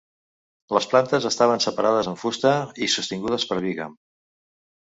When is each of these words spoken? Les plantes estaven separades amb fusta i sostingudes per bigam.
Les 0.77 0.87
plantes 0.93 1.27
estaven 1.31 1.61
separades 1.67 2.09
amb 2.13 2.21
fusta 2.23 2.55
i 2.87 2.89
sostingudes 2.97 3.49
per 3.53 3.61
bigam. 3.69 3.97